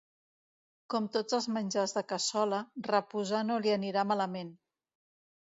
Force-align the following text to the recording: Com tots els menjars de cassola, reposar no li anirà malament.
Com 0.93 1.09
tots 1.17 1.37
els 1.37 1.47
menjars 1.57 1.93
de 1.97 2.03
cassola, 2.13 2.63
reposar 2.89 3.43
no 3.51 3.61
li 3.67 3.77
anirà 3.77 4.09
malament. 4.15 4.53